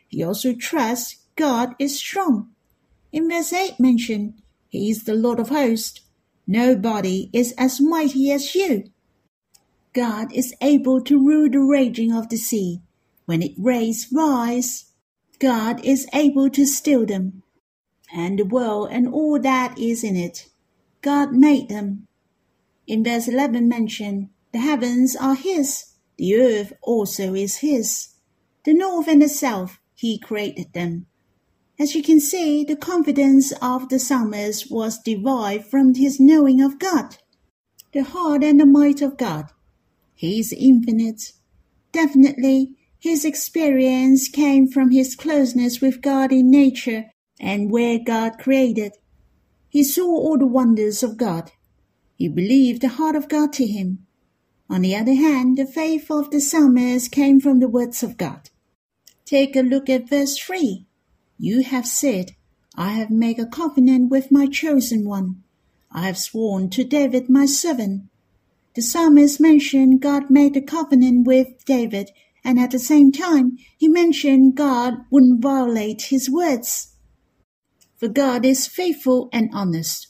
he 0.07 0.23
also 0.23 0.53
trusts 0.53 1.17
God 1.35 1.75
is 1.77 1.99
strong. 1.99 2.51
In 3.11 3.29
verse 3.29 3.51
8 3.51 3.81
mentioned, 3.81 4.41
He 4.69 4.89
is 4.89 5.03
the 5.03 5.13
Lord 5.13 5.41
of 5.41 5.49
hosts. 5.49 5.99
Nobody 6.47 7.29
is 7.33 7.53
as 7.57 7.81
mighty 7.81 8.31
as 8.31 8.55
you. 8.55 8.85
God 9.91 10.31
is 10.31 10.53
able 10.61 11.01
to 11.01 11.19
rule 11.19 11.49
the 11.49 11.59
raging 11.59 12.13
of 12.13 12.29
the 12.29 12.37
sea 12.37 12.81
when 13.25 13.41
it 13.41 13.51
rains 13.57 14.07
rise. 14.09 14.85
God 15.39 15.83
is 15.83 16.07
able 16.13 16.49
to 16.51 16.65
still 16.65 17.05
them. 17.05 17.43
And 18.15 18.39
the 18.39 18.45
world 18.45 18.87
and 18.89 19.09
all 19.09 19.37
that 19.41 19.77
is 19.77 20.01
in 20.01 20.15
it, 20.15 20.47
God 21.01 21.33
made 21.33 21.67
them. 21.67 22.07
In 22.87 23.03
verse 23.03 23.27
11 23.27 23.67
mention, 23.67 24.29
the 24.53 24.59
heavens 24.59 25.17
are 25.17 25.35
His, 25.35 25.91
the 26.17 26.35
earth 26.35 26.73
also 26.81 27.33
is 27.33 27.57
His. 27.57 28.09
The 28.63 28.73
north 28.73 29.07
and 29.07 29.21
the 29.21 29.29
south, 29.29 29.79
He 29.93 30.17
created 30.17 30.73
them. 30.73 31.07
As 31.77 31.93
you 31.93 32.01
can 32.01 32.21
see, 32.21 32.63
the 32.63 32.77
confidence 32.77 33.51
of 33.61 33.89
the 33.89 33.99
psalmist 33.99 34.71
was 34.71 35.01
derived 35.01 35.65
from 35.65 35.93
his 35.93 36.21
knowing 36.21 36.61
of 36.61 36.79
God, 36.79 37.17
the 37.91 38.03
heart 38.03 38.45
and 38.45 38.59
the 38.59 38.65
might 38.65 39.01
of 39.01 39.17
God. 39.17 39.47
He 40.13 40.39
is 40.39 40.53
infinite. 40.53 41.33
Definitely, 41.91 42.75
his 42.97 43.25
experience 43.25 44.29
came 44.29 44.67
from 44.67 44.91
his 44.91 45.15
closeness 45.15 45.81
with 45.81 46.01
God 46.01 46.31
in 46.31 46.49
nature 46.49 47.11
and 47.41 47.69
where 47.69 47.99
God 47.99 48.39
created. 48.39 48.93
He 49.67 49.83
saw 49.83 50.07
all 50.07 50.37
the 50.37 50.47
wonders 50.47 51.03
of 51.03 51.17
God. 51.17 51.51
He 52.15 52.29
believed 52.29 52.81
the 52.81 52.87
heart 52.87 53.17
of 53.17 53.27
God 53.27 53.51
to 53.53 53.67
him. 53.67 54.07
On 54.69 54.81
the 54.81 54.95
other 54.95 55.13
hand, 55.13 55.57
the 55.57 55.65
faith 55.65 56.09
of 56.09 56.31
the 56.31 56.41
psalmist 56.41 57.11
came 57.11 57.39
from 57.39 57.59
the 57.59 57.67
words 57.67 58.01
of 58.01 58.17
God. 58.17 58.49
Take 59.25 59.55
a 59.55 59.61
look 59.61 59.89
at 59.89 60.09
verse 60.09 60.37
3. 60.37 60.85
You 61.37 61.63
have 61.63 61.85
said, 61.85 62.31
I 62.75 62.91
have 62.93 63.11
made 63.11 63.39
a 63.39 63.45
covenant 63.45 64.09
with 64.09 64.31
my 64.31 64.47
chosen 64.47 65.07
one. 65.07 65.43
I 65.91 66.07
have 66.07 66.17
sworn 66.17 66.69
to 66.71 66.83
David 66.83 67.29
my 67.29 67.45
servant. 67.45 68.09
The 68.75 68.81
psalmist 68.81 69.39
mentioned 69.39 70.01
God 70.01 70.29
made 70.29 70.57
a 70.57 70.61
covenant 70.61 71.25
with 71.25 71.63
David, 71.65 72.11
and 72.43 72.59
at 72.59 72.71
the 72.71 72.79
same 72.79 73.11
time, 73.11 73.57
he 73.77 73.87
mentioned 73.87 74.57
God 74.57 75.05
wouldn't 75.09 75.41
violate 75.41 76.03
his 76.09 76.29
words. 76.29 76.93
For 77.97 78.09
God 78.09 78.45
is 78.45 78.67
faithful 78.67 79.29
and 79.31 79.49
honest. 79.53 80.07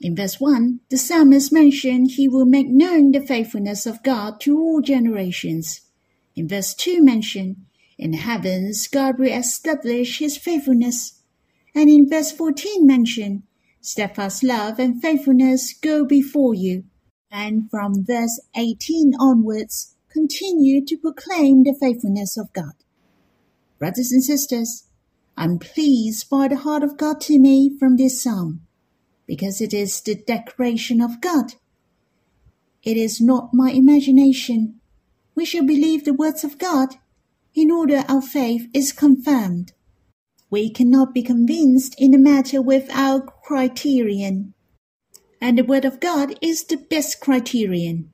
In 0.00 0.16
verse 0.16 0.40
1, 0.40 0.80
the 0.88 0.96
psalmist 0.96 1.52
mentioned 1.52 2.12
he 2.12 2.26
will 2.26 2.46
make 2.46 2.68
known 2.68 3.12
the 3.12 3.20
faithfulness 3.20 3.84
of 3.84 4.02
God 4.02 4.40
to 4.40 4.58
all 4.58 4.80
generations. 4.80 5.82
In 6.34 6.48
verse 6.48 6.72
2 6.72 7.02
mentioned 7.02 7.56
in 7.98 8.12
the 8.12 8.16
heavens, 8.16 8.88
God 8.88 9.18
will 9.18 9.30
establish 9.30 10.18
his 10.18 10.38
faithfulness. 10.38 11.20
And 11.74 11.90
in 11.90 12.08
verse 12.08 12.32
14 12.32 12.86
mention, 12.86 13.42
steadfast 13.82 14.42
love 14.42 14.78
and 14.78 15.02
faithfulness 15.02 15.74
go 15.74 16.06
before 16.06 16.54
you. 16.54 16.84
And 17.30 17.70
from 17.70 18.04
verse 18.04 18.40
18 18.56 19.12
onwards, 19.20 19.96
continue 20.10 20.84
to 20.86 20.96
proclaim 20.96 21.62
the 21.62 21.76
faithfulness 21.78 22.38
of 22.38 22.52
God. 22.54 22.72
Brothers 23.78 24.12
and 24.12 24.24
sisters, 24.24 24.84
I'm 25.36 25.58
pleased 25.58 26.30
by 26.30 26.48
the 26.48 26.56
heart 26.56 26.82
of 26.82 26.96
God 26.96 27.20
to 27.22 27.38
me 27.38 27.76
from 27.78 27.96
this 27.96 28.22
psalm, 28.22 28.62
because 29.30 29.60
it 29.60 29.72
is 29.72 30.00
the 30.00 30.16
declaration 30.16 31.00
of 31.00 31.20
God. 31.20 31.54
It 32.82 32.96
is 32.96 33.20
not 33.20 33.54
my 33.54 33.70
imagination. 33.70 34.80
We 35.36 35.44
shall 35.44 35.64
believe 35.64 36.04
the 36.04 36.12
words 36.12 36.42
of 36.42 36.58
God 36.58 36.96
in 37.54 37.70
order 37.70 38.04
our 38.08 38.22
faith 38.22 38.66
is 38.74 38.90
confirmed. 38.92 39.72
We 40.50 40.68
cannot 40.68 41.14
be 41.14 41.22
convinced 41.22 41.94
in 41.96 42.12
a 42.12 42.18
matter 42.18 42.60
without 42.60 43.40
criterion. 43.44 44.54
And 45.40 45.56
the 45.56 45.64
Word 45.64 45.84
of 45.84 46.00
God 46.00 46.34
is 46.42 46.64
the 46.64 46.76
best 46.76 47.20
criterion. 47.20 48.12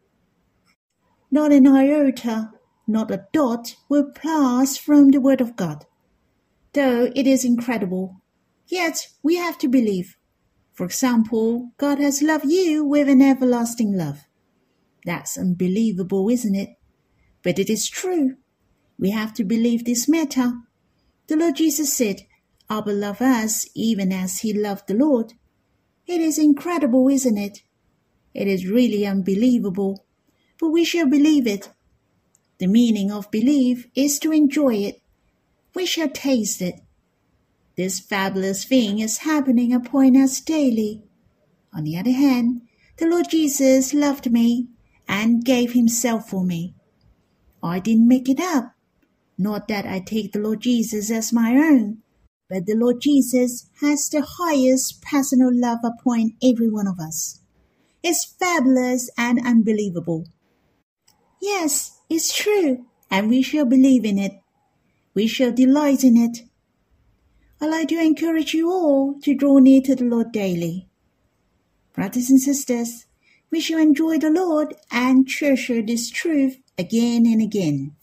Not 1.30 1.50
an 1.50 1.66
iota, 1.66 2.50
not 2.86 3.10
a 3.10 3.24
dot 3.32 3.76
will 3.88 4.10
pass 4.14 4.76
from 4.76 5.12
the 5.12 5.20
Word 5.22 5.40
of 5.40 5.56
God. 5.56 5.86
Though 6.74 7.10
it 7.16 7.26
is 7.26 7.42
incredible, 7.42 8.20
yet 8.66 9.08
we 9.22 9.36
have 9.36 9.56
to 9.60 9.68
believe. 9.68 10.15
For 10.76 10.84
example, 10.84 11.70
God 11.78 11.98
has 12.00 12.20
loved 12.20 12.44
you 12.44 12.84
with 12.84 13.08
an 13.08 13.22
everlasting 13.22 13.96
love. 13.96 14.26
That's 15.06 15.38
unbelievable, 15.38 16.28
isn't 16.28 16.54
it? 16.54 16.76
But 17.42 17.58
it 17.58 17.70
is 17.70 17.88
true. 17.88 18.36
We 18.98 19.08
have 19.08 19.32
to 19.34 19.44
believe 19.44 19.86
this 19.86 20.06
matter. 20.06 20.52
The 21.28 21.36
Lord 21.36 21.56
Jesus 21.56 21.94
said, 21.94 22.26
Abba 22.68 22.90
love 22.90 23.22
us 23.22 23.66
even 23.74 24.12
as 24.12 24.40
he 24.40 24.52
loved 24.52 24.86
the 24.86 24.94
Lord. 24.94 25.32
It 26.06 26.20
is 26.20 26.38
incredible, 26.38 27.08
isn't 27.08 27.38
it? 27.38 27.62
It 28.34 28.46
is 28.46 28.68
really 28.68 29.06
unbelievable, 29.06 30.04
but 30.60 30.68
we 30.68 30.84
shall 30.84 31.08
believe 31.08 31.46
it. 31.46 31.70
The 32.58 32.66
meaning 32.66 33.10
of 33.10 33.30
belief 33.30 33.86
is 33.94 34.18
to 34.18 34.30
enjoy 34.30 34.74
it. 34.74 35.00
We 35.74 35.86
shall 35.86 36.10
taste 36.10 36.60
it. 36.60 36.80
This 37.76 38.00
fabulous 38.00 38.64
thing 38.64 39.00
is 39.00 39.18
happening 39.18 39.72
upon 39.74 40.16
us 40.16 40.40
daily. 40.40 41.02
On 41.74 41.84
the 41.84 41.98
other 41.98 42.12
hand, 42.12 42.62
the 42.96 43.06
Lord 43.06 43.28
Jesus 43.28 43.92
loved 43.92 44.32
me 44.32 44.68
and 45.06 45.44
gave 45.44 45.72
himself 45.72 46.30
for 46.30 46.42
me. 46.42 46.74
I 47.62 47.80
didn't 47.80 48.08
make 48.08 48.28
it 48.30 48.40
up. 48.40 48.72
Not 49.36 49.68
that 49.68 49.84
I 49.84 50.00
take 50.00 50.32
the 50.32 50.38
Lord 50.38 50.60
Jesus 50.60 51.10
as 51.10 51.34
my 51.34 51.50
own, 51.50 51.98
but 52.48 52.64
the 52.64 52.74
Lord 52.74 53.02
Jesus 53.02 53.68
has 53.82 54.08
the 54.08 54.26
highest 54.26 55.02
personal 55.02 55.50
love 55.52 55.80
upon 55.84 56.32
every 56.42 56.70
one 56.70 56.86
of 56.86 56.98
us. 56.98 57.40
It's 58.02 58.24
fabulous 58.24 59.10
and 59.18 59.44
unbelievable. 59.44 60.24
Yes, 61.42 62.00
it's 62.08 62.34
true, 62.34 62.86
and 63.10 63.28
we 63.28 63.42
shall 63.42 63.66
believe 63.66 64.06
in 64.06 64.18
it. 64.18 64.32
We 65.12 65.26
shall 65.26 65.52
delight 65.52 66.04
in 66.04 66.16
it. 66.16 66.38
I'd 67.60 67.70
like 67.70 67.88
to 67.88 67.98
encourage 67.98 68.52
you 68.52 68.70
all 68.70 69.14
to 69.22 69.34
draw 69.34 69.58
near 69.58 69.80
to 69.82 69.94
the 69.94 70.04
Lord 70.04 70.30
daily. 70.30 70.88
Brothers 71.94 72.28
and 72.28 72.40
sisters, 72.40 73.06
we 73.50 73.60
shall 73.60 73.78
enjoy 73.78 74.18
the 74.18 74.30
Lord 74.30 74.74
and 74.90 75.26
treasure 75.26 75.80
this 75.80 76.10
truth 76.10 76.58
again 76.76 77.24
and 77.24 77.40
again. 77.40 77.96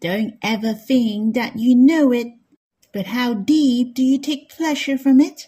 Don't 0.00 0.34
ever 0.42 0.74
think 0.74 1.34
that 1.34 1.58
you 1.58 1.74
know 1.74 2.12
it, 2.12 2.26
but 2.92 3.06
how 3.06 3.32
deep 3.32 3.94
do 3.94 4.02
you 4.02 4.18
take 4.18 4.50
pleasure 4.50 4.98
from 4.98 5.20
it? 5.20 5.46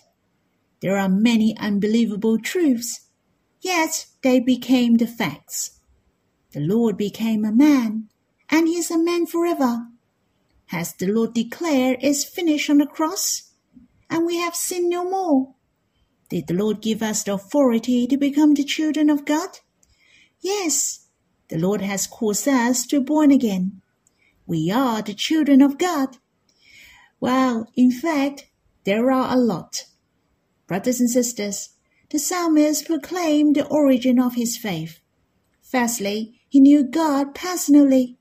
There 0.81 0.97
are 0.97 1.09
many 1.09 1.55
unbelievable 1.59 2.39
truths, 2.39 3.09
yet 3.61 4.07
they 4.23 4.41
became 4.41 4.97
the 4.97 5.07
facts. 5.07 5.81
The 6.53 6.61
Lord 6.61 6.97
became 6.97 7.45
a 7.45 7.53
man, 7.53 8.09
and 8.49 8.67
he 8.67 8.77
is 8.77 8.91
a 8.91 8.99
man 8.99 9.27
forever. 9.27 9.89
Has 10.67 10.95
the 10.95 11.07
Lord 11.07 11.35
declared 11.35 11.99
is 12.03 12.25
finished 12.25 12.71
on 12.71 12.79
the 12.79 12.87
cross? 12.87 13.51
And 14.09 14.27
we 14.27 14.39
have 14.39 14.55
sinned 14.55 14.91
no 14.91 15.09
more. 15.09 15.55
Did 16.31 16.47
the 16.47 16.55
Lord 16.55 16.81
give 16.81 17.03
us 17.03 17.23
the 17.23 17.35
authority 17.35 18.07
to 18.07 18.17
become 18.17 18.55
the 18.55 18.65
children 18.65 19.11
of 19.11 19.25
God? 19.25 19.59
Yes, 20.41 21.07
the 21.49 21.59
Lord 21.59 21.81
has 21.81 22.07
caused 22.07 22.49
us 22.49 22.87
to 22.87 23.01
be 23.01 23.05
born 23.05 23.31
again. 23.31 23.83
We 24.47 24.71
are 24.71 25.03
the 25.03 25.15
children 25.15 25.63
of 25.63 25.79
God. 25.79 26.19
Well, 27.21 27.71
in 27.77 27.91
fact, 27.91 28.47
there 28.85 29.11
are 29.11 29.33
a 29.33 29.39
lot. 29.39 29.85
Brothers 30.67 31.01
and 31.01 31.11
sisters, 31.11 31.71
the 32.11 32.19
psalmist 32.19 32.87
proclaimed 32.87 33.57
the 33.57 33.67
origin 33.67 34.19
of 34.19 34.35
his 34.35 34.57
faith. 34.57 35.01
Firstly, 35.63 36.41
he 36.49 36.61
knew 36.61 36.85
God 36.85 37.35
personally. 37.35 38.19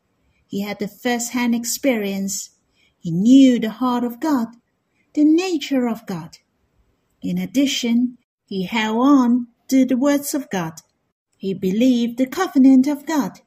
He 0.53 0.61
had 0.61 0.77
the 0.77 0.87
first-hand 0.87 1.55
experience. 1.55 2.51
He 2.99 3.09
knew 3.11 3.57
the 3.57 3.71
heart 3.71 4.03
of 4.03 4.19
God, 4.19 4.49
the 5.15 5.25
nature 5.25 5.87
of 5.87 6.05
God. 6.05 6.37
In 7.23 7.37
addition, 7.39 8.17
he 8.45 8.65
held 8.65 8.97
on 8.97 9.47
to 9.69 9.85
the 9.85 9.97
words 9.97 10.33
of 10.35 10.49
God. 10.51 10.73
He 11.37 11.53
believed 11.53 12.17
the 12.17 12.27
covenant 12.27 12.85
of 12.87 13.07
God 13.07 13.41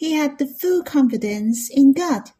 he 0.00 0.14
had 0.14 0.38
the 0.38 0.46
full 0.46 0.82
confidence 0.82 1.68
in 1.68 1.92
God. 1.92 2.30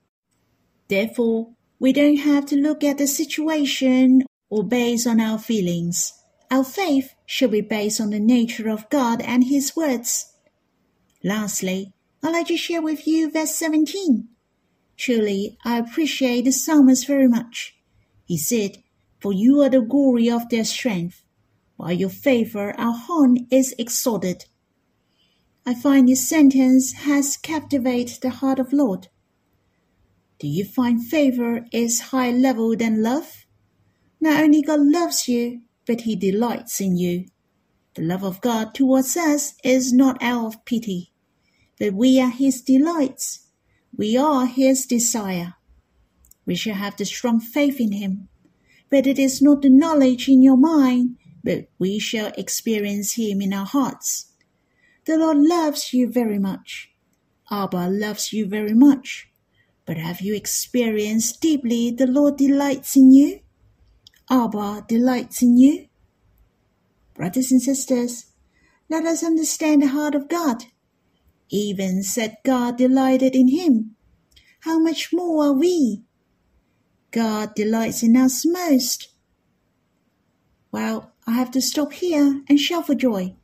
Therefore, 0.89 1.51
we 1.79 1.93
don't 1.93 2.17
have 2.17 2.47
to 2.47 2.57
look 2.57 2.83
at 2.83 2.97
the 2.97 3.07
situation 3.07 4.23
or 4.49 4.65
base 4.65 5.07
on 5.07 5.21
our 5.21 5.39
feelings. 5.39 6.15
Our 6.51 6.65
faith 6.65 7.15
should 7.27 7.51
be 7.51 7.61
based 7.61 8.01
on 8.01 8.11
the 8.11 8.19
nature 8.19 8.71
of 8.71 8.89
God 8.89 9.21
and 9.21 9.45
His 9.45 9.77
words. 9.77 10.33
Lastly, 11.23 11.93
I'd 12.23 12.33
like 12.33 12.49
to 12.49 12.57
share 12.57 12.83
with 12.83 13.07
you 13.07 13.31
verse 13.31 13.55
17. 13.55 14.29
Truly, 14.97 15.57
I 15.65 15.79
appreciate 15.79 16.45
the 16.45 16.53
psalmist 16.53 17.07
very 17.07 17.29
much. 17.29 17.77
He 18.27 18.37
said, 18.37 18.83
For 19.19 19.33
you 19.33 19.63
are 19.63 19.71
the 19.71 19.81
glory 19.81 20.29
of 20.29 20.49
their 20.51 20.65
strength. 20.65 21.25
By 21.79 21.93
your 21.93 22.11
favor, 22.11 22.79
our 22.79 22.93
horn 22.93 23.47
is 23.51 23.75
exalted. 23.79 24.45
I 25.65 25.75
find 25.75 26.09
this 26.09 26.29
sentence 26.29 26.93
has 26.93 27.39
captivated 27.39 28.21
the 28.21 28.31
heart 28.31 28.59
of 28.59 28.73
Lord. 28.73 29.09
Do 30.39 30.47
you 30.47 30.65
find 30.65 31.03
favor 31.03 31.65
is 31.73 32.01
higher 32.13 32.33
level 32.33 32.77
than 32.77 33.03
love? 33.03 33.47
Not 34.21 34.43
only 34.43 34.61
God 34.61 34.81
loves 34.81 35.29
you, 35.29 35.63
but 35.87 36.03
he 36.03 36.17
delights 36.17 36.81
in 36.81 36.97
you. 36.97 37.27
The 37.95 38.03
love 38.03 38.23
of 38.23 38.41
God 38.41 38.75
towards 38.75 39.17
us 39.17 39.55
is 39.65 39.93
not 39.93 40.23
out 40.23 40.47
of 40.47 40.65
pity, 40.65 41.10
but 41.81 41.95
we 41.95 42.21
are 42.21 42.31
his 42.31 42.61
delights. 42.61 43.47
We 43.97 44.17
are 44.17 44.45
his 44.45 44.85
desire. 44.85 45.55
We 46.45 46.55
shall 46.55 46.75
have 46.75 46.97
the 46.97 47.07
strong 47.07 47.41
faith 47.41 47.81
in 47.81 47.93
him. 47.93 48.29
But 48.91 49.07
it 49.07 49.19
is 49.19 49.41
not 49.41 49.63
the 49.63 49.71
knowledge 49.71 50.29
in 50.29 50.43
your 50.43 50.59
mind, 50.59 51.17
but 51.43 51.69
we 51.79 51.99
shall 51.99 52.33
experience 52.37 53.15
him 53.15 53.41
in 53.41 53.55
our 53.55 53.65
hearts. 53.65 54.31
The 55.07 55.17
Lord 55.17 55.39
loves 55.39 55.95
you 55.95 56.11
very 56.11 56.39
much. 56.39 56.91
Abba 57.51 57.89
loves 57.89 58.33
you 58.33 58.47
very 58.47 58.75
much. 58.75 59.31
But 59.87 59.97
have 59.97 60.21
you 60.21 60.35
experienced 60.35 61.41
deeply 61.41 61.91
the 61.91 62.07
Lord 62.07 62.37
delights 62.37 62.95
in 62.95 63.11
you? 63.11 63.41
Abba 64.31 64.85
delights 64.87 65.43
in 65.43 65.57
you? 65.57 65.87
Brothers 67.15 67.51
and 67.51 67.63
sisters, 67.63 68.27
let 68.91 69.07
us 69.07 69.25
understand 69.25 69.83
the 69.83 69.89
heart 69.89 70.15
of 70.15 70.29
God. 70.29 70.65
Even 71.51 72.03
said 72.03 72.37
God 72.45 72.79
delighted 72.79 73.35
in 73.35 73.49
him. 73.49 73.97
How 74.61 74.79
much 74.79 75.13
more 75.13 75.47
are 75.47 75.53
we? 75.53 76.05
God 77.11 77.55
delights 77.55 78.03
in 78.03 78.17
us 78.17 78.47
most. 78.47 79.09
Well, 80.71 81.13
I 81.27 81.33
have 81.33 81.51
to 81.53 81.61
stop 81.61 81.93
here 81.93 82.43
and 82.49 82.61
shout 82.61 82.87
for 82.87 82.95
joy. 82.95 83.35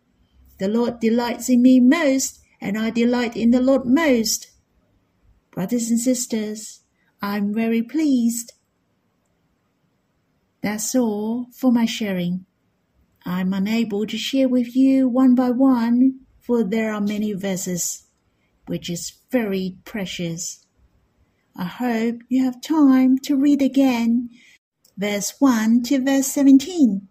The 0.58 0.68
Lord 0.68 1.00
delights 1.00 1.48
in 1.48 1.62
me 1.62 1.80
most, 1.80 2.38
and 2.60 2.78
I 2.78 2.90
delight 2.90 3.36
in 3.36 3.50
the 3.50 3.60
Lord 3.60 3.84
most. 3.84 4.52
Brothers 5.50 5.90
and 5.90 5.98
sisters, 5.98 6.80
I'm 7.20 7.52
very 7.52 7.82
pleased. 7.82 8.52
That's 10.62 10.94
all 10.94 11.46
for 11.52 11.72
my 11.72 11.86
sharing. 11.86 12.46
I'm 13.24 13.52
unable 13.52 14.06
to 14.06 14.16
share 14.16 14.48
with 14.48 14.76
you 14.76 15.08
one 15.08 15.34
by 15.34 15.50
one, 15.50 16.25
for 16.46 16.62
there 16.62 16.94
are 16.94 17.00
many 17.00 17.32
verses, 17.32 18.04
which 18.66 18.88
is 18.88 19.14
very 19.32 19.76
precious. 19.84 20.64
I 21.56 21.64
hope 21.64 22.20
you 22.28 22.44
have 22.44 22.60
time 22.60 23.18
to 23.24 23.34
read 23.34 23.62
again 23.62 24.30
verse 24.96 25.34
1 25.40 25.82
to 25.84 26.04
verse 26.04 26.28
17. 26.28 27.08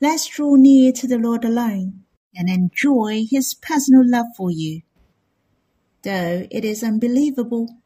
Let's 0.00 0.26
draw 0.28 0.54
near 0.54 0.92
to 0.92 1.08
the 1.08 1.18
Lord 1.18 1.44
alone 1.44 2.04
and 2.36 2.48
enjoy 2.48 3.24
His 3.28 3.54
personal 3.54 4.08
love 4.08 4.26
for 4.36 4.50
you. 4.50 4.82
Though 6.02 6.46
it 6.50 6.64
is 6.64 6.84
unbelievable, 6.84 7.80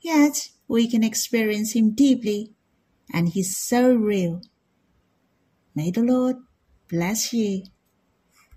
yet 0.00 0.48
we 0.66 0.88
can 0.88 1.04
experience 1.04 1.74
Him 1.74 1.92
deeply, 1.92 2.52
and 3.12 3.28
He's 3.28 3.56
so 3.56 3.94
real. 3.94 4.42
May 5.76 5.92
the 5.92 6.02
Lord 6.02 6.36
bless 6.88 7.32
you. 7.32 7.64